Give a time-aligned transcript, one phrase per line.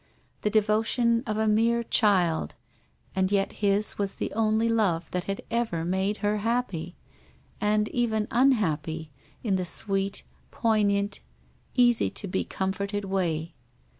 [0.41, 2.55] The devotion of a mere child,
[3.15, 6.95] and yet his was the only love that had ever made her happy,
[7.61, 9.11] and even unhappy
[9.43, 11.19] in the sweet, poignant,
[11.75, 13.53] easily to be com forted way